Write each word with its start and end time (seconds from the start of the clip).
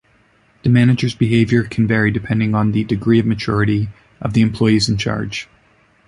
The 0.63 0.69
manager's 0.71 1.13
behavior 1.13 1.61
can 1.61 1.85
vary 1.85 2.09
depending 2.09 2.55
on 2.55 2.71
the 2.71 2.83
"degree 2.83 3.19
of 3.19 3.27
maturity" 3.27 3.89
of 4.19 4.33
the 4.33 4.41
employees 4.41 4.89
in 4.89 4.97
charge. 4.97 5.47